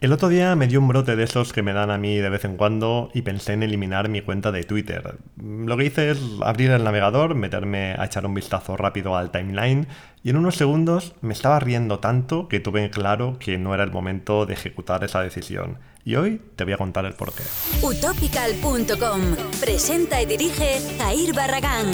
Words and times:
El 0.00 0.14
otro 0.14 0.30
día 0.30 0.56
me 0.56 0.66
dio 0.66 0.80
un 0.80 0.88
brote 0.88 1.14
de 1.14 1.24
esos 1.24 1.52
que 1.52 1.62
me 1.62 1.74
dan 1.74 1.90
a 1.90 1.98
mí 1.98 2.16
de 2.16 2.30
vez 2.30 2.46
en 2.46 2.56
cuando 2.56 3.10
y 3.12 3.20
pensé 3.20 3.52
en 3.52 3.62
eliminar 3.62 4.08
mi 4.08 4.22
cuenta 4.22 4.50
de 4.50 4.64
Twitter. 4.64 5.18
Lo 5.36 5.76
que 5.76 5.84
hice 5.84 6.10
es 6.10 6.18
abrir 6.42 6.70
el 6.70 6.84
navegador, 6.84 7.34
meterme 7.34 7.94
a 7.98 8.06
echar 8.06 8.24
un 8.24 8.32
vistazo 8.32 8.78
rápido 8.78 9.14
al 9.14 9.30
timeline 9.30 9.88
y 10.24 10.30
en 10.30 10.36
unos 10.38 10.56
segundos 10.56 11.14
me 11.20 11.34
estaba 11.34 11.60
riendo 11.60 11.98
tanto 11.98 12.48
que 12.48 12.60
tuve 12.60 12.88
claro 12.88 13.36
que 13.38 13.58
no 13.58 13.74
era 13.74 13.84
el 13.84 13.90
momento 13.90 14.46
de 14.46 14.54
ejecutar 14.54 15.04
esa 15.04 15.20
decisión. 15.20 15.76
Y 16.02 16.14
hoy 16.14 16.40
te 16.56 16.64
voy 16.64 16.72
a 16.72 16.78
contar 16.78 17.04
el 17.04 17.12
porqué. 17.12 17.42
Utopical.com 17.82 19.20
presenta 19.60 20.22
y 20.22 20.24
dirige 20.24 20.80
Jair 20.98 21.34
Barragán. 21.34 21.90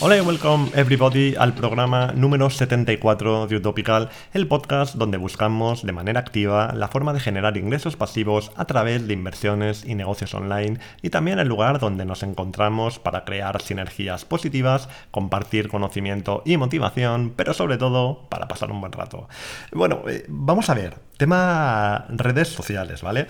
Hola 0.00 0.16
y 0.16 0.20
welcome 0.20 0.70
everybody 0.74 1.34
al 1.36 1.54
programa 1.54 2.12
número 2.14 2.50
74 2.50 3.48
de 3.48 3.56
Utopical, 3.56 4.10
el 4.32 4.46
podcast 4.46 4.94
donde 4.94 5.18
buscamos 5.18 5.84
de 5.84 5.90
manera 5.90 6.20
activa 6.20 6.72
la 6.72 6.86
forma 6.86 7.12
de 7.12 7.18
generar 7.18 7.56
ingresos 7.56 7.96
pasivos 7.96 8.52
a 8.54 8.64
través 8.66 9.08
de 9.08 9.14
inversiones 9.14 9.84
y 9.84 9.96
negocios 9.96 10.34
online 10.34 10.78
y 11.02 11.10
también 11.10 11.40
el 11.40 11.48
lugar 11.48 11.80
donde 11.80 12.04
nos 12.04 12.22
encontramos 12.22 13.00
para 13.00 13.24
crear 13.24 13.60
sinergias 13.60 14.24
positivas, 14.24 14.88
compartir 15.10 15.66
conocimiento 15.66 16.42
y 16.46 16.58
motivación, 16.58 17.32
pero 17.34 17.52
sobre 17.52 17.76
todo 17.76 18.28
para 18.28 18.46
pasar 18.46 18.70
un 18.70 18.80
buen 18.80 18.92
rato. 18.92 19.28
Bueno, 19.72 20.02
eh, 20.08 20.24
vamos 20.28 20.70
a 20.70 20.74
ver, 20.74 20.94
tema 21.16 22.06
redes 22.08 22.46
sociales, 22.46 23.02
¿vale? 23.02 23.26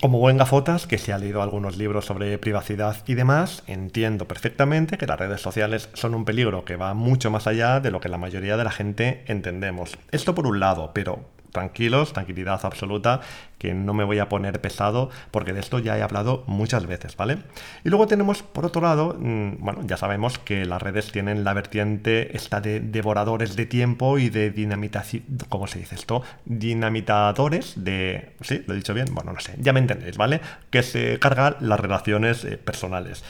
Como 0.00 0.18
buen 0.18 0.36
gafotas, 0.36 0.86
que 0.86 0.98
se 0.98 1.12
ha 1.14 1.18
leído 1.18 1.40
algunos 1.40 1.78
libros 1.78 2.04
sobre 2.04 2.36
privacidad 2.36 2.96
y 3.06 3.14
demás, 3.14 3.62
entiendo 3.66 4.28
perfectamente 4.28 4.98
que 4.98 5.06
las 5.06 5.18
redes 5.18 5.40
sociales 5.40 5.88
son 5.94 6.14
un 6.14 6.26
peligro 6.26 6.66
que 6.66 6.76
va 6.76 6.92
mucho 6.92 7.30
más 7.30 7.46
allá 7.46 7.80
de 7.80 7.90
lo 7.90 8.00
que 8.00 8.10
la 8.10 8.18
mayoría 8.18 8.58
de 8.58 8.64
la 8.64 8.70
gente 8.70 9.24
entendemos. 9.26 9.96
Esto 10.10 10.34
por 10.34 10.46
un 10.46 10.60
lado, 10.60 10.90
pero 10.92 11.20
tranquilos, 11.56 12.12
tranquilidad 12.12 12.60
absoluta, 12.64 13.22
que 13.56 13.72
no 13.72 13.94
me 13.94 14.04
voy 14.04 14.18
a 14.18 14.28
poner 14.28 14.60
pesado 14.60 15.08
porque 15.30 15.54
de 15.54 15.60
esto 15.60 15.78
ya 15.78 15.96
he 15.96 16.02
hablado 16.02 16.44
muchas 16.46 16.84
veces, 16.84 17.16
¿vale? 17.16 17.38
Y 17.82 17.88
luego 17.88 18.06
tenemos, 18.06 18.42
por 18.42 18.66
otro 18.66 18.82
lado, 18.82 19.16
mm, 19.18 19.54
bueno, 19.60 19.80
ya 19.86 19.96
sabemos 19.96 20.38
que 20.38 20.66
las 20.66 20.82
redes 20.82 21.10
tienen 21.10 21.44
la 21.44 21.54
vertiente 21.54 22.36
esta 22.36 22.60
de 22.60 22.80
devoradores 22.80 23.56
de 23.56 23.64
tiempo 23.64 24.18
y 24.18 24.28
de 24.28 24.50
dinamitación, 24.50 25.24
¿cómo 25.48 25.66
se 25.66 25.78
dice 25.78 25.94
esto? 25.94 26.22
Dinamitadores 26.44 27.72
de... 27.82 28.34
¿Sí? 28.42 28.62
¿Lo 28.66 28.74
he 28.74 28.76
dicho 28.76 28.92
bien? 28.92 29.06
Bueno, 29.12 29.32
no 29.32 29.40
sé, 29.40 29.54
ya 29.58 29.72
me 29.72 29.80
entendéis, 29.80 30.18
¿vale? 30.18 30.42
Que 30.68 30.82
se 30.82 31.18
cargan 31.18 31.56
las 31.60 31.80
relaciones 31.80 32.44
eh, 32.44 32.58
personales. 32.58 33.24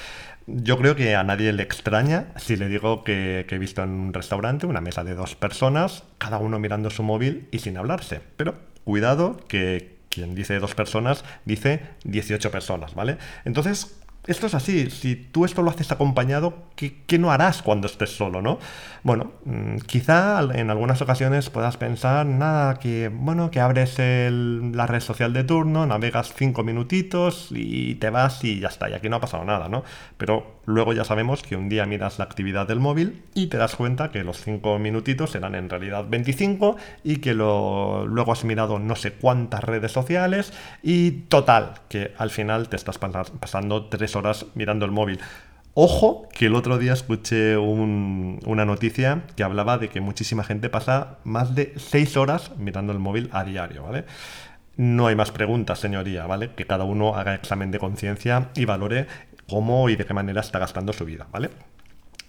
Yo 0.47 0.79
creo 0.79 0.95
que 0.95 1.17
a 1.17 1.25
nadie 1.25 1.53
le 1.53 1.63
extraña 1.65 2.29
si 2.37 2.57
le 2.57 2.69
digo 2.69 3.03
que, 3.03 3.47
he 3.49 3.59
visto 3.59 3.83
en 3.83 3.91
un 3.91 4.13
restaurante 4.13 4.67
una 4.67 4.81
mesa 4.81 5.03
de 5.03 5.15
dos 5.15 5.35
personas, 5.35 6.05
cada 6.19 6.39
uno 6.39 6.61
mirando 6.61 6.91
su 6.91 7.03
móvil 7.03 7.49
y 7.51 7.59
sin 7.59 7.77
hablarse. 7.77 8.21
Pero 8.37 8.55
cuidado 8.85 9.37
que 9.49 9.97
quien 10.09 10.35
dice 10.35 10.59
dos 10.61 10.75
personas 10.75 11.25
dice 11.45 11.81
18 12.05 12.51
personas, 12.53 12.95
¿vale? 12.95 13.19
Entonces, 13.45 13.97
esto 14.27 14.47
es 14.47 14.55
así, 14.55 14.91
si 14.91 15.15
tú 15.15 15.45
esto 15.45 15.63
lo 15.63 15.71
haces 15.71 15.93
acompañado, 15.93 16.65
¿qué, 16.75 17.19
no 17.19 17.31
harás 17.31 17.63
cuando 17.63 17.87
estés 17.87 18.17
solo, 18.17 18.43
no? 18.43 18.59
Bueno, 19.03 19.33
mm, 19.45 19.77
quizá 19.87 20.41
en 20.53 20.71
algunas 20.71 21.01
ocasiones 21.01 21.49
puedas 21.49 21.77
pensar, 21.77 22.27
nada, 22.27 22.79
que, 22.79 23.09
bueno, 23.09 23.51
que 23.51 23.61
abres 23.61 23.97
la 23.99 24.87
red 24.87 25.01
social 25.01 25.33
de 25.33 25.45
turno, 25.45 25.87
navegas 25.87 26.35
cinco 26.35 26.65
minutitos 26.65 27.49
y 27.51 27.95
te 27.97 28.11
vas 28.11 28.43
y 28.43 28.59
ya 28.59 28.69
está, 28.69 28.91
y 28.91 28.95
aquí 28.95 29.09
no 29.09 29.17
ha 29.17 29.21
pasado 29.21 29.45
nada, 29.45 29.69
¿no? 29.69 29.85
Pero 30.17 30.57
luego 30.67 30.93
ya 30.93 31.05
sabemos 31.05 31.43
que 31.43 31.57
un 31.57 31.69
día 31.69 31.87
miras 31.87 32.19
la 32.19 32.25
actividad 32.25 32.67
del 32.67 32.81
móvil 32.81 33.23
y 33.35 33.47
te 33.47 33.57
das 33.57 33.77
cuenta 33.77 34.11
que 34.11 34.25
los 34.25 34.41
cinco 34.43 34.79
minutitos 34.79 35.35
eran 35.37 35.55
en 35.55 35.71
realidad 35.71 36.05
25 36.09 36.77
y 37.05 37.19
que 37.19 37.35
lo, 37.35 38.07
luego 38.07 38.33
has 38.33 38.45
mirado 38.45 38.81
no 38.81 38.97
sé 38.97 39.13
cuántas 39.13 39.63
redes 39.63 39.93
sociales 39.93 40.53
y 40.83 41.13
total, 41.13 41.75
que 41.89 42.13
al 42.19 42.31
final 42.31 42.69
te 42.69 42.77
estás 42.77 42.99
pasando 42.99 43.87
tres 43.87 44.16
horas 44.17 44.47
mirando 44.55 44.85
el 44.85 44.91
móvil. 44.91 45.21
Ojo, 45.75 46.27
que 46.33 46.47
el 46.47 46.55
otro 46.55 46.79
día 46.79 46.95
escuché 46.95 47.59
una 47.59 48.65
noticia 48.65 49.25
que 49.37 49.45
hablaba 49.45 49.77
de 49.77 49.91
que 49.91 50.01
muchísima 50.01 50.43
gente 50.43 50.71
pasa 50.71 51.19
más 51.23 51.55
de 51.55 51.75
6 51.77 52.17
horas 52.17 52.53
mirando 52.57 52.93
el 52.93 52.99
móvil 52.99 53.29
a 53.33 53.45
diario, 53.45 53.83
¿vale? 53.83 54.07
No 54.79 55.07
hay 55.07 55.17
más 55.17 55.33
preguntas, 55.33 55.79
señoría, 55.79 56.27
¿vale? 56.27 56.53
Que 56.55 56.67
cada 56.67 56.85
uno 56.85 57.15
haga 57.15 57.35
examen 57.35 57.71
de 57.71 57.79
conciencia 57.79 58.49
y 58.55 58.65
valore 58.65 59.07
cómo 59.49 59.89
y 59.91 59.97
de 59.97 60.07
qué 60.07 60.15
manera 60.15 60.41
está 60.41 60.59
gastando 60.59 60.95
su 60.95 61.05
vida, 61.05 61.27
¿vale? 61.31 61.51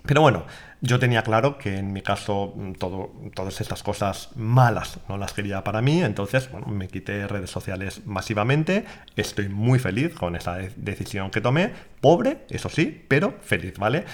Pero 0.06 0.22
bueno, 0.22 0.46
yo 0.82 1.00
tenía 1.00 1.24
claro 1.24 1.58
que 1.58 1.78
en 1.78 1.94
mi 1.94 2.02
caso 2.02 2.54
mm, 2.56 2.74
todo, 2.74 3.12
todas 3.34 3.62
estas 3.62 3.84
cosas 3.84 4.30
malas 4.36 5.00
no 5.10 5.18
las 5.18 5.34
quería 5.34 5.64
para 5.64 5.82
mí, 5.82 6.04
entonces 6.04 6.52
bueno, 6.52 6.68
me 6.68 6.88
quité 6.88 7.28
redes 7.28 7.50
sociales 7.50 8.02
masivamente, 8.06 8.86
estoy 9.16 9.50
muy 9.50 9.80
feliz 9.80 10.14
con 10.14 10.36
esa 10.36 10.58
decisión 10.76 11.32
que 11.32 11.42
tomé, 11.42 11.72
pobre, 12.02 12.46
eso 12.50 12.70
sí, 12.70 13.06
pero 13.08 13.36
feliz, 13.42 13.78
¿vale? 13.78 14.06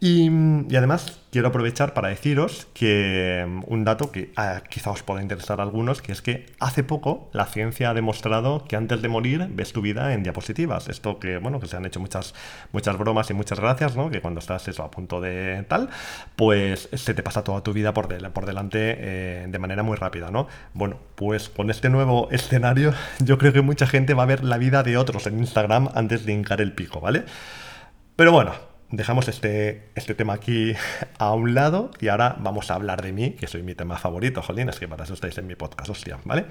Y, 0.00 0.28
además 0.76 1.18
quiero 1.32 1.48
aprovechar 1.48 1.92
para 1.92 2.08
deciros 2.08 2.68
que 2.72 3.44
mm, 3.46 3.64
un 3.66 3.84
dato 3.84 4.12
que 4.12 4.30
ah, 4.36 4.62
quizá 4.68 4.92
os 4.92 5.02
pueda 5.02 5.22
interesar 5.22 5.58
a 5.58 5.64
algunos, 5.64 6.02
que 6.02 6.12
es 6.12 6.22
que 6.22 6.46
hace 6.60 6.84
poco 6.84 7.28
la 7.32 7.46
ciencia 7.46 7.90
ha 7.90 7.94
demostrado 7.94 8.64
que 8.64 8.76
antes 8.76 9.02
de 9.02 9.08
morir 9.08 9.48
ves 9.50 9.72
tu 9.72 9.82
vida 9.82 10.14
en 10.14 10.22
diapositivas. 10.22 10.88
Esto 10.88 11.18
que, 11.18 11.38
bueno, 11.38 11.58
que 11.58 11.66
se 11.66 11.76
han 11.76 11.84
hecho 11.84 11.98
muchas, 11.98 12.34
muchas 12.72 12.96
bromas 12.96 13.28
y 13.30 13.34
muchas 13.34 13.58
gracias, 13.58 13.96
¿no? 13.96 14.08
Que 14.08 14.20
cuando 14.20 14.38
estás 14.38 14.68
eso 14.68 14.84
a 14.84 14.90
punto 14.90 15.20
de 15.20 15.64
tal, 15.68 15.90
pues 16.36 16.88
se 16.92 17.14
te 17.14 17.22
pasa 17.22 17.44
toda 17.44 17.62
tu 17.62 17.72
vida 17.72 17.92
por, 17.92 18.08
por 18.32 18.46
delante 18.46 18.96
eh, 18.98 19.46
de 19.48 19.58
manera 19.58 19.82
muy 19.82 19.96
rápida, 19.96 20.30
¿no? 20.30 20.46
Bueno, 20.74 20.98
pues 21.14 21.48
con 21.48 21.70
este 21.70 21.88
nuevo 21.88 22.28
escenario 22.30 22.94
yo 23.18 23.38
creo 23.38 23.52
que 23.52 23.62
mucha 23.62 23.86
gente 23.86 24.14
va 24.14 24.22
a 24.22 24.26
ver 24.26 24.44
la 24.44 24.58
vida 24.58 24.82
de 24.82 24.96
otros 24.96 25.26
en 25.26 25.38
Instagram 25.38 25.88
antes 25.94 26.24
de 26.26 26.32
hincar 26.32 26.60
el 26.60 26.72
pico, 26.72 27.00
¿vale? 27.00 27.24
Pero 28.16 28.32
bueno, 28.32 28.52
dejamos 28.90 29.28
este, 29.28 29.90
este 29.94 30.14
tema 30.14 30.34
aquí 30.34 30.74
a 31.18 31.32
un 31.34 31.54
lado 31.54 31.90
y 32.00 32.08
ahora 32.08 32.36
vamos 32.40 32.70
a 32.70 32.74
hablar 32.74 33.02
de 33.02 33.12
mí, 33.12 33.30
que 33.32 33.46
soy 33.46 33.62
mi 33.62 33.74
tema 33.74 33.96
favorito, 33.98 34.42
jolín, 34.42 34.68
es 34.68 34.78
que 34.78 34.88
para 34.88 35.04
eso 35.04 35.14
estáis 35.14 35.36
en 35.38 35.46
mi 35.46 35.54
podcast, 35.54 35.90
hostia, 35.90 36.18
¿vale? 36.24 36.46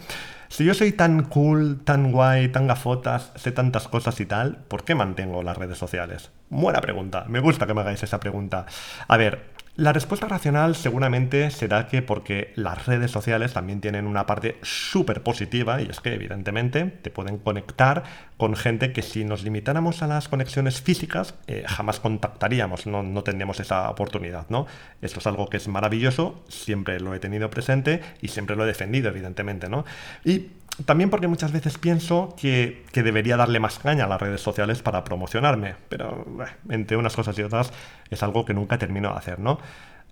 Si 0.49 0.63
yo 0.65 0.73
soy 0.73 0.91
tan 0.91 1.23
cool, 1.23 1.81
tan 1.83 2.11
guay, 2.11 2.49
tan 2.49 2.67
gafotas, 2.67 3.31
sé 3.35 3.51
tantas 3.51 3.87
cosas 3.87 4.19
y 4.19 4.25
tal, 4.25 4.57
¿por 4.67 4.83
qué 4.83 4.95
mantengo 4.95 5.43
las 5.43 5.57
redes 5.57 5.77
sociales? 5.77 6.31
Buena 6.49 6.81
pregunta, 6.81 7.25
me 7.27 7.39
gusta 7.39 7.65
que 7.67 7.73
me 7.73 7.81
hagáis 7.81 8.03
esa 8.03 8.19
pregunta. 8.19 8.65
A 9.07 9.17
ver, 9.17 9.56
la 9.77 9.93
respuesta 9.93 10.27
racional 10.27 10.75
seguramente 10.75 11.51
será 11.51 11.87
que 11.87 12.01
porque 12.01 12.51
las 12.55 12.87
redes 12.87 13.11
sociales 13.11 13.53
también 13.53 13.79
tienen 13.79 14.07
una 14.07 14.25
parte 14.25 14.57
súper 14.63 15.21
positiva 15.21 15.79
y 15.79 15.85
es 15.85 15.99
que 15.99 16.15
evidentemente 16.15 16.83
te 16.85 17.11
pueden 17.11 17.37
conectar 17.37 18.01
con 18.37 18.55
gente 18.55 18.91
que 18.91 19.03
si 19.03 19.23
nos 19.23 19.43
limitáramos 19.43 20.01
a 20.01 20.07
las 20.07 20.29
conexiones 20.29 20.81
físicas 20.81 21.35
eh, 21.45 21.63
jamás 21.67 21.99
contactaríamos, 21.99 22.87
no, 22.87 23.03
no 23.03 23.21
tendríamos 23.21 23.59
esa 23.59 23.87
oportunidad, 23.91 24.47
¿no? 24.49 24.65
Esto 25.03 25.19
es 25.19 25.27
algo 25.27 25.47
que 25.47 25.57
es 25.57 25.67
maravilloso, 25.67 26.43
siempre 26.47 26.99
lo 26.99 27.13
he 27.13 27.19
tenido 27.19 27.51
presente 27.51 28.01
y 28.19 28.29
siempre 28.29 28.55
lo 28.55 28.63
he 28.63 28.67
defendido, 28.67 29.09
evidentemente, 29.09 29.69
¿no? 29.69 29.85
Y 30.25 30.47
también 30.85 31.09
porque 31.09 31.27
muchas 31.27 31.51
veces 31.51 31.77
pienso 31.77 32.35
que, 32.39 32.85
debería 32.93 33.37
darle 33.37 33.59
más 33.59 33.79
caña 33.79 34.05
a 34.05 34.07
las 34.07 34.21
redes 34.21 34.41
sociales 34.41 34.81
para 34.81 35.03
promocionarme, 35.03 35.75
pero 35.89 36.25
entre 36.69 36.97
unas 36.97 37.15
cosas 37.15 37.37
y 37.39 37.43
otras 37.43 37.71
es 38.09 38.23
algo 38.23 38.45
que 38.45 38.53
nunca 38.53 38.77
termino 38.77 39.11
de 39.11 39.17
hacer, 39.17 39.39
¿no? 39.39 39.59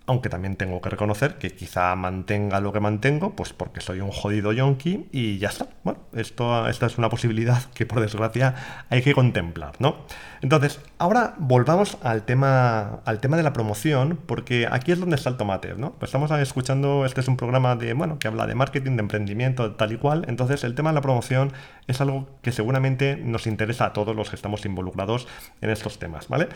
Aunque 0.06 0.28
también 0.28 0.56
tengo 0.56 0.80
que 0.80 0.88
reconocer 0.88 1.34
que 1.34 1.50
quizá 1.50 1.94
mantenga 1.96 2.60
lo 2.60 2.72
que 2.72 2.80
mantengo, 2.80 3.34
pues 3.34 3.52
porque 3.52 3.80
soy 3.80 4.00
un 4.00 4.12
jodido 4.12 4.52
yonki 4.52 5.08
y 5.10 5.38
ya 5.38 5.48
está. 5.48 5.66
Bueno, 5.82 6.00
esto, 6.14 6.68
esta 6.68 6.86
es 6.86 6.96
una 6.96 7.08
posibilidad 7.08 7.62
que 7.74 7.86
por 7.86 8.00
desgracia 8.00 8.54
hay 8.88 9.02
que 9.02 9.14
contemplar, 9.14 9.72
¿no? 9.80 9.96
Entonces, 10.42 10.80
ahora 10.98 11.34
volvamos 11.38 11.98
al 12.02 12.22
tema, 12.22 13.00
al 13.04 13.20
tema 13.20 13.36
de 13.36 13.42
la 13.42 13.52
promoción, 13.52 14.18
porque 14.26 14.68
aquí 14.70 14.92
es 14.92 15.00
donde 15.00 15.16
está 15.16 15.30
el 15.30 15.36
tomate, 15.36 15.74
¿no? 15.74 15.92
Pues 15.94 16.10
estamos 16.10 16.30
escuchando, 16.30 17.04
este 17.04 17.20
es 17.20 17.28
un 17.28 17.36
programa 17.36 17.74
de, 17.74 17.92
bueno, 17.92 18.18
que 18.20 18.28
habla 18.28 18.46
de 18.46 18.54
marketing, 18.54 18.92
de 18.92 19.00
emprendimiento, 19.00 19.74
tal 19.74 19.92
y 19.92 19.98
cual, 19.98 20.24
entonces 20.28 20.62
el 20.62 20.74
tema 20.76 20.90
de 20.90 20.94
la 20.94 21.00
promoción 21.00 21.52
es 21.88 22.00
algo 22.00 22.28
que 22.42 22.52
seguramente 22.52 23.16
nos 23.16 23.48
interesa 23.48 23.86
a 23.86 23.92
todos 23.92 24.14
los 24.14 24.30
que 24.30 24.36
estamos 24.36 24.64
involucrados 24.64 25.26
en 25.60 25.70
estos 25.70 25.98
temas, 25.98 26.28
¿vale? 26.28 26.48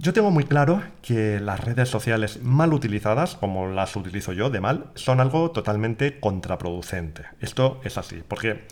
Yo 0.00 0.12
tengo 0.12 0.30
muy 0.30 0.44
claro 0.44 0.80
que 1.02 1.40
las 1.40 1.58
redes 1.58 1.88
sociales 1.88 2.40
mal 2.40 2.72
utilizadas, 2.72 3.34
como 3.34 3.66
las 3.66 3.96
utilizo 3.96 4.32
yo 4.32 4.48
de 4.48 4.60
mal, 4.60 4.92
son 4.94 5.18
algo 5.18 5.50
totalmente 5.50 6.20
contraproducente. 6.20 7.24
Esto 7.40 7.80
es 7.82 7.98
así, 7.98 8.22
porque 8.28 8.64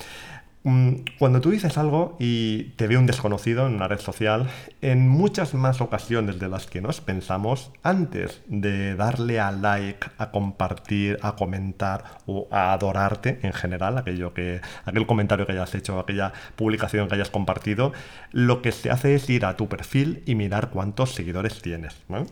cuando 1.19 1.41
tú 1.41 1.51
dices 1.51 1.79
algo 1.79 2.17
y 2.19 2.71
te 2.77 2.89
ve 2.89 2.97
un 2.97 3.07
desconocido 3.07 3.69
en 3.69 3.75
una 3.75 3.87
red 3.87 4.01
social, 4.01 4.49
en 4.83 5.09
muchas 5.09 5.55
más 5.55 5.81
ocasiones 5.81 6.41
de 6.41 6.49
las 6.49 6.67
que 6.67 6.81
nos 6.81 7.01
pensamos, 7.01 7.71
antes 7.85 8.43
de 8.49 8.97
darle 8.97 9.39
a 9.39 9.53
like, 9.53 10.09
a 10.19 10.33
compartir, 10.33 11.19
a 11.23 11.37
comentar 11.37 12.19
o 12.27 12.49
a 12.51 12.73
adorarte 12.73 13.39
en 13.43 13.53
general, 13.53 13.97
aquello 13.97 14.35
que, 14.35 14.61
aquel 14.85 15.07
comentario 15.07 15.47
que 15.47 15.53
hayas 15.53 15.73
hecho, 15.77 16.01
aquella 16.01 16.33
publicación 16.57 17.07
que 17.07 17.15
hayas 17.15 17.31
compartido, 17.31 17.93
lo 18.33 18.61
que 18.61 18.73
se 18.73 18.91
hace 18.91 19.15
es 19.15 19.31
ir 19.31 19.45
a 19.45 19.57
tu 19.57 19.69
perfil 19.69 20.25
y 20.27 20.35
mirar 20.35 20.71
cuántos 20.71 21.15
seguidores 21.15 21.63
tienes. 21.63 21.97
Mm, 22.09 22.23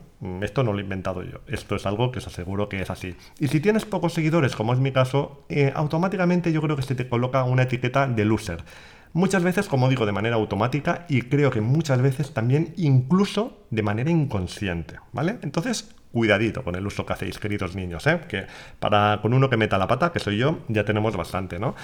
esto 0.42 0.62
no 0.62 0.72
lo 0.72 0.78
he 0.78 0.82
inventado 0.82 1.22
yo. 1.22 1.40
Esto 1.46 1.76
es 1.76 1.86
algo 1.86 2.10
que 2.10 2.18
os 2.18 2.26
aseguro 2.26 2.68
que 2.68 2.80
es 2.80 2.90
así. 2.90 3.16
Y 3.38 3.48
si 3.48 3.60
tienes 3.60 3.84
pocos 3.84 4.14
seguidores, 4.14 4.56
como 4.56 4.72
es 4.72 4.78
mi 4.78 4.92
caso, 4.92 5.44
eh, 5.48 5.72
automáticamente 5.74 6.52
yo 6.52 6.62
creo 6.62 6.76
que 6.76 6.82
se 6.82 6.94
te 6.94 7.08
coloca 7.08 7.44
una 7.44 7.62
etiqueta 7.64 8.06
de 8.06 8.24
loser. 8.24 8.64
Muchas 9.12 9.44
veces, 9.44 9.68
como 9.68 9.88
digo, 9.88 10.06
de 10.06 10.12
manera 10.12 10.36
automática 10.36 11.06
y 11.08 11.22
creo 11.22 11.50
que 11.50 11.60
muchas 11.60 12.02
veces 12.02 12.32
también 12.32 12.74
incluso 12.76 13.64
de 13.70 13.82
manera 13.82 14.10
inconsciente, 14.10 14.96
¿vale? 15.12 15.38
Entonces, 15.42 15.94
cuidadito 16.10 16.64
con 16.64 16.74
el 16.74 16.84
uso 16.86 17.06
que 17.06 17.12
hacéis, 17.12 17.38
queridos 17.38 17.76
niños, 17.76 18.06
¿eh? 18.08 18.20
Que 18.26 18.46
para 18.80 19.20
con 19.22 19.32
uno 19.32 19.48
que 19.48 19.56
meta 19.56 19.78
la 19.78 19.86
pata, 19.86 20.10
que 20.10 20.18
soy 20.18 20.38
yo, 20.38 20.58
ya 20.68 20.84
tenemos 20.84 21.16
bastante, 21.16 21.60
¿no? 21.60 21.76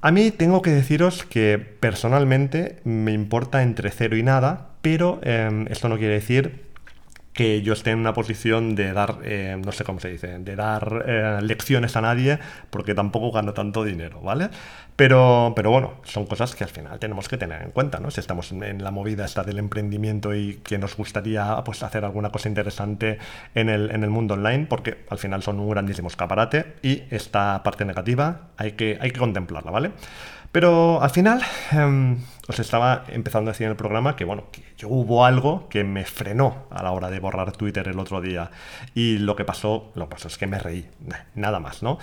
A 0.00 0.12
mí 0.12 0.30
tengo 0.30 0.62
que 0.62 0.70
deciros 0.70 1.24
que 1.24 1.58
personalmente 1.58 2.80
me 2.84 3.12
importa 3.12 3.62
entre 3.62 3.90
cero 3.90 4.16
y 4.16 4.22
nada, 4.22 4.70
pero 4.80 5.20
em, 5.24 5.66
esto 5.68 5.88
no 5.88 5.98
quiere 5.98 6.14
decir 6.14 6.69
que 7.32 7.62
yo 7.62 7.72
esté 7.72 7.90
en 7.90 8.00
una 8.00 8.12
posición 8.12 8.74
de 8.74 8.92
dar, 8.92 9.18
eh, 9.22 9.56
no 9.64 9.72
sé 9.72 9.84
cómo 9.84 10.00
se 10.00 10.08
dice, 10.08 10.38
de 10.38 10.56
dar 10.56 11.04
eh, 11.06 11.38
lecciones 11.42 11.96
a 11.96 12.00
nadie, 12.00 12.38
porque 12.70 12.94
tampoco 12.94 13.30
gano 13.30 13.54
tanto 13.54 13.84
dinero, 13.84 14.20
¿vale? 14.20 14.50
Pero, 14.96 15.52
pero 15.56 15.70
bueno, 15.70 15.94
son 16.02 16.26
cosas 16.26 16.54
que 16.54 16.64
al 16.64 16.70
final 16.70 16.98
tenemos 16.98 17.28
que 17.28 17.38
tener 17.38 17.62
en 17.62 17.70
cuenta, 17.70 18.00
¿no? 18.00 18.10
Si 18.10 18.20
estamos 18.20 18.52
en 18.52 18.82
la 18.82 18.90
movida 18.90 19.24
esta 19.24 19.44
del 19.44 19.58
emprendimiento 19.58 20.34
y 20.34 20.56
que 20.56 20.76
nos 20.76 20.96
gustaría 20.96 21.62
pues, 21.64 21.82
hacer 21.82 22.04
alguna 22.04 22.30
cosa 22.30 22.48
interesante 22.48 23.18
en 23.54 23.68
el, 23.70 23.90
en 23.92 24.02
el 24.02 24.10
mundo 24.10 24.34
online, 24.34 24.66
porque 24.68 24.98
al 25.08 25.18
final 25.18 25.42
son 25.42 25.60
un 25.60 25.70
grandísimo 25.70 26.08
escaparate 26.08 26.74
y 26.82 27.04
esta 27.10 27.62
parte 27.62 27.84
negativa 27.84 28.48
hay 28.56 28.72
que, 28.72 28.98
hay 29.00 29.12
que 29.12 29.18
contemplarla, 29.18 29.70
¿vale? 29.70 29.92
Pero 30.52 31.00
al 31.00 31.10
final 31.10 31.42
em, 31.70 32.18
os 32.48 32.58
estaba 32.58 33.04
empezando 33.08 33.50
a 33.50 33.52
decir 33.52 33.66
en 33.66 33.70
el 33.70 33.76
programa 33.76 34.16
que, 34.16 34.24
bueno, 34.24 34.44
que 34.50 34.62
yo 34.76 34.88
hubo 34.88 35.24
algo 35.24 35.68
que 35.68 35.84
me 35.84 36.04
frenó 36.04 36.64
a 36.70 36.82
la 36.82 36.90
hora 36.90 37.10
de 37.10 37.20
borrar 37.20 37.52
Twitter 37.52 37.86
el 37.86 37.98
otro 38.00 38.20
día. 38.20 38.50
Y 38.94 39.18
lo 39.18 39.36
que 39.36 39.44
pasó, 39.44 39.92
lo 39.94 40.08
pasó 40.08 40.26
es 40.26 40.36
que 40.36 40.48
me 40.48 40.58
reí, 40.58 40.88
nada 41.36 41.60
más, 41.60 41.84
¿no? 41.84 41.98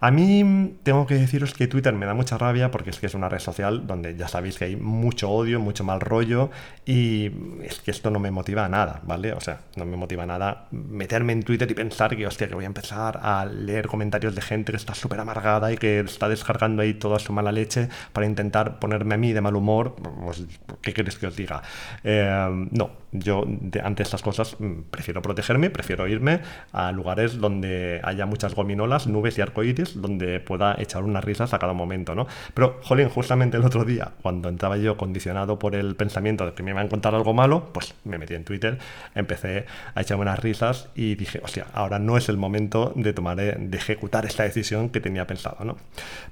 A 0.00 0.10
mí 0.10 0.74
tengo 0.82 1.06
que 1.06 1.14
deciros 1.14 1.54
que 1.54 1.68
Twitter 1.68 1.94
me 1.94 2.06
da 2.06 2.14
mucha 2.14 2.36
rabia 2.36 2.72
porque 2.72 2.90
es 2.90 2.98
que 2.98 3.06
es 3.06 3.14
una 3.14 3.28
red 3.28 3.38
social 3.38 3.86
donde 3.86 4.16
ya 4.16 4.26
sabéis 4.26 4.58
que 4.58 4.64
hay 4.64 4.74
mucho 4.74 5.30
odio, 5.30 5.60
mucho 5.60 5.84
mal 5.84 6.00
rollo 6.00 6.50
y 6.84 7.30
es 7.62 7.78
que 7.78 7.92
esto 7.92 8.10
no 8.10 8.18
me 8.18 8.32
motiva 8.32 8.64
a 8.64 8.68
nada, 8.68 9.00
¿vale? 9.04 9.32
O 9.32 9.40
sea, 9.40 9.60
no 9.76 9.84
me 9.84 9.96
motiva 9.96 10.24
a 10.24 10.26
nada 10.26 10.66
meterme 10.72 11.34
en 11.34 11.44
Twitter 11.44 11.70
y 11.70 11.74
pensar 11.74 12.16
que, 12.16 12.26
hostia, 12.26 12.48
que 12.48 12.56
voy 12.56 12.64
a 12.64 12.66
empezar 12.66 13.20
a 13.22 13.44
leer 13.44 13.86
comentarios 13.86 14.34
de 14.34 14.42
gente 14.42 14.72
que 14.72 14.78
está 14.78 14.92
súper 14.94 15.20
amargada 15.20 15.72
y 15.72 15.76
que 15.76 16.00
está 16.00 16.28
descargando 16.28 16.82
ahí 16.82 16.94
toda 16.94 17.20
su 17.20 17.32
mala 17.32 17.52
leche 17.52 17.88
para 18.12 18.26
intentar 18.26 18.78
ponerme 18.78 19.14
a 19.14 19.18
mí 19.18 19.32
de 19.32 19.40
mal 19.40 19.56
humor. 19.56 19.96
Pues, 20.24 20.44
¿Qué 20.80 20.92
queréis 20.92 21.18
que 21.18 21.26
os 21.26 21.36
diga? 21.36 21.62
Eh, 22.04 22.68
no, 22.70 22.90
yo 23.12 23.44
ante 23.82 24.02
estas 24.02 24.22
cosas 24.22 24.56
mm, 24.58 24.82
prefiero 24.90 25.22
protegerme, 25.22 25.70
prefiero 25.70 26.08
irme 26.08 26.40
a 26.72 26.92
lugares 26.92 27.38
donde 27.38 28.00
haya 28.02 28.26
muchas 28.26 28.54
gominolas, 28.54 29.06
nubes 29.06 29.38
y 29.38 29.42
arcoíris 29.42 30.00
donde 30.00 30.40
pueda 30.40 30.76
echar 30.78 31.04
unas 31.04 31.24
risas 31.24 31.52
a 31.54 31.58
cada 31.58 31.72
momento, 31.72 32.14
¿no? 32.14 32.26
Pero, 32.54 32.80
jolín, 32.82 33.08
justamente 33.08 33.56
el 33.56 33.64
otro 33.64 33.84
día, 33.84 34.12
cuando 34.22 34.48
entraba 34.48 34.76
yo 34.76 34.96
condicionado 34.96 35.58
por 35.58 35.74
el 35.74 35.94
pensamiento 35.96 36.46
de 36.46 36.54
que 36.54 36.62
me 36.62 36.70
iban 36.70 36.82
a 36.82 36.86
encontrar 36.86 37.14
algo 37.14 37.34
malo, 37.34 37.70
pues 37.72 37.94
me 38.04 38.18
metí 38.18 38.34
en 38.34 38.44
Twitter, 38.44 38.78
empecé 39.14 39.66
a 39.94 40.00
echarme 40.00 40.22
unas 40.22 40.38
risas 40.38 40.88
y 40.94 41.14
dije, 41.14 41.40
hostia, 41.42 41.66
ahora 41.74 41.98
no 41.98 42.16
es 42.16 42.28
el 42.28 42.36
momento 42.36 42.92
de 42.96 43.12
tomar, 43.12 43.38
eh, 43.40 43.56
de 43.58 43.76
ejecutar 43.76 44.24
esta 44.26 44.44
decisión 44.44 44.90
que 44.90 45.00
tenía 45.00 45.26
pensado, 45.26 45.64
¿no? 45.64 45.76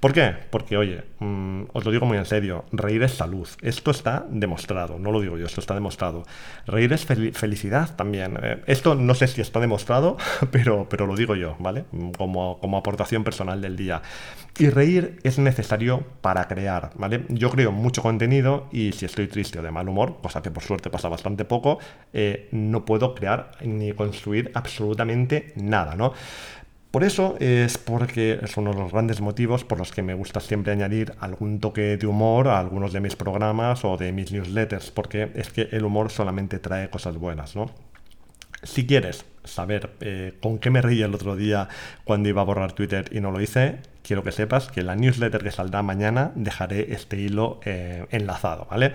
¿Por 0.01 0.13
qué? 0.13 0.35
Porque, 0.51 0.77
oye, 0.77 1.05
mm, 1.51 1.69
os 1.73 1.85
lo 1.85 1.91
digo 1.91 2.07
muy 2.07 2.19
en 2.19 2.27
serio, 2.27 2.65
reír 2.73 3.03
es 3.03 3.13
salud. 3.13 3.49
Esto 3.63 3.91
está 3.91 4.27
demostrado, 4.31 4.99
no 4.99 5.13
lo 5.13 5.21
digo 5.21 5.39
yo, 5.39 5.47
esto 5.47 5.61
está 5.61 5.75
demostrado. 5.75 6.25
Reír 6.67 6.93
es 6.93 7.05
felicidad 7.05 7.95
también. 7.97 8.39
Eh, 8.43 8.63
esto 8.67 8.95
no 8.95 9.15
sé 9.15 9.27
si 9.27 9.41
está 9.41 9.61
demostrado, 9.61 10.17
pero, 10.51 10.89
pero 10.89 11.07
lo 11.07 11.17
digo 11.17 11.35
yo, 11.35 11.57
¿vale? 11.59 11.85
Como, 12.17 12.59
como 12.61 12.77
aportación 12.77 13.25
personal 13.25 13.61
del 13.61 13.77
día. 13.77 14.03
Y 14.59 14.69
reír 14.69 15.19
es 15.23 15.39
necesario 15.39 16.05
para 16.21 16.47
crear, 16.47 16.91
¿vale? 16.97 17.25
Yo 17.29 17.51
creo 17.51 17.73
mucho 17.73 18.03
contenido 18.03 18.69
y 18.73 18.93
si 18.93 19.07
estoy 19.07 19.27
triste 19.27 19.59
o 19.59 19.63
de 19.63 19.71
mal 19.71 19.89
humor, 19.89 20.19
cosa 20.23 20.43
que 20.43 20.51
por 20.51 20.63
suerte 20.63 20.91
pasa 20.91 21.09
bastante 21.09 21.45
poco, 21.45 21.79
eh, 22.13 22.49
no 22.53 22.85
puedo 22.85 23.15
crear 23.15 23.53
ni 23.63 23.93
construir 23.93 24.51
absolutamente 24.55 25.53
nada, 25.57 25.95
¿no? 25.95 26.13
Por 26.91 27.05
eso 27.05 27.37
es 27.39 27.79
porque 27.79 28.41
es 28.43 28.57
uno 28.57 28.73
de 28.73 28.81
los 28.81 28.91
grandes 28.91 29.21
motivos 29.21 29.65
por 29.65 29.79
los 29.79 29.93
que 29.93 30.03
me 30.03 30.15
gusta 30.15 30.41
siempre 30.41 30.73
añadir 30.73 31.15
algún 31.21 31.61
toque 31.61 31.97
de 31.97 32.07
humor 32.09 32.49
a 32.49 32.59
algunos 32.59 32.93
de 32.93 33.01
mis 33.01 33.15
programas 33.15 33.85
o 33.85 33.97
de 33.97 34.11
mis 34.11 34.33
newsletters, 34.33 34.91
porque 34.91 35.31
es 35.35 35.51
que 35.51 35.69
el 35.71 35.85
humor 35.85 36.11
solamente 36.11 36.59
trae 36.59 36.91
cosas 36.91 37.17
buenas, 37.17 37.55
¿no? 37.55 37.71
Si 38.63 38.87
quieres 38.87 39.25
saber 39.45 39.91
eh, 40.01 40.35
con 40.41 40.59
qué 40.59 40.71
me 40.71 40.83
reí 40.83 41.03
el 41.03 41.15
otro 41.15 41.37
día 41.37 41.69
cuando 42.05 42.29
iba 42.29 42.43
a 42.43 42.45
borrar 42.45 42.73
Twitter 42.73 43.09
y 43.11 43.21
no 43.21 43.31
lo 43.31 43.41
hice, 43.41 43.79
quiero 44.03 44.23
que 44.23 44.33
sepas 44.33 44.69
que 44.69 44.81
en 44.81 44.87
la 44.87 44.97
newsletter 44.97 45.43
que 45.43 45.51
saldrá 45.51 45.83
mañana 45.83 46.33
dejaré 46.35 46.93
este 46.93 47.19
hilo 47.19 47.61
eh, 47.65 48.07
enlazado, 48.11 48.67
¿vale? 48.71 48.93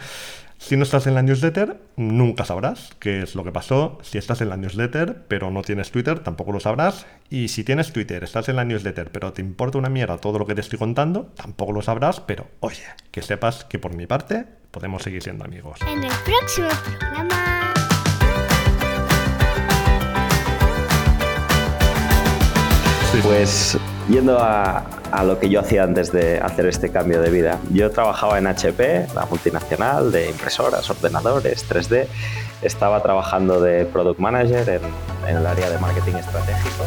Si 0.58 0.78
no 0.78 0.84
estás 0.84 1.06
en 1.06 1.14
la 1.16 1.22
newsletter, 1.22 1.78
nunca 1.98 2.46
sabrás 2.46 2.96
qué 3.00 3.22
es 3.22 3.36
lo 3.36 3.44
que 3.44 3.52
pasó. 3.52 4.00
Si 4.02 4.18
estás 4.18 4.42
en 4.42 4.50
la 4.50 4.58
newsletter, 4.58 5.24
pero 5.28 5.52
no 5.52 5.62
tienes 5.62 5.92
Twitter, 5.92 6.20
tampoco 6.20 6.54
lo 6.54 6.60
sabrás. 6.60 7.06
Y 7.30 7.50
si 7.50 7.64
tienes 7.64 7.92
Twitter, 7.92 8.24
estás 8.24 8.50
en 8.50 8.56
la 8.56 8.64
newsletter, 8.64 9.12
pero 9.12 9.34
te 9.34 9.42
importa 9.42 9.78
una 9.78 9.90
mierda 9.90 10.18
todo 10.18 10.40
lo 10.40 10.48
que 10.48 10.56
te 10.56 10.62
estoy 10.62 10.80
contando, 10.80 11.26
tampoco 11.36 11.74
lo 11.74 11.82
sabrás. 11.82 12.22
Pero 12.22 12.48
oye, 12.62 12.84
que 13.12 13.22
sepas 13.22 13.66
que 13.66 13.80
por 13.80 13.96
mi 13.96 14.08
parte 14.08 14.46
podemos 14.72 15.04
seguir 15.04 15.22
siendo 15.22 15.44
amigos. 15.44 15.78
En 15.82 16.04
el 16.04 16.14
próximo 16.26 16.70
programa. 17.00 17.45
Pues 23.24 23.78
yendo 24.10 24.38
a, 24.40 24.84
lo 25.24 25.40
que 25.40 25.50
yo 25.50 25.62
hacía 25.62 25.84
antes 25.84 26.12
de 26.12 26.40
hacer 26.40 26.66
este 26.66 26.92
cambio 26.92 27.22
de 27.22 27.30
vida. 27.30 27.60
Yo 27.72 27.90
trabajaba 27.90 28.38
en 28.38 28.48
HP, 28.48 29.08
la 29.16 29.26
multinacional 29.26 30.12
de 30.12 30.30
impresoras, 30.30 30.90
ordenadores, 30.90 31.66
3D. 31.70 32.08
Estaba 32.62 33.02
trabajando 33.02 33.62
de 33.62 33.86
product 33.86 34.20
manager 34.20 34.68
en, 34.70 34.82
en 35.30 35.38
el 35.38 35.46
área 35.46 35.70
de 35.70 35.78
marketing 35.80 36.16
estratégico. 36.16 36.86